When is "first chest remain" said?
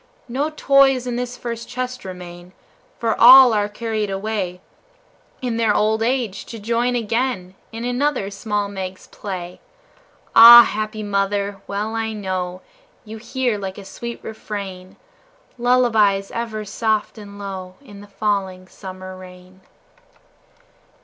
1.37-2.53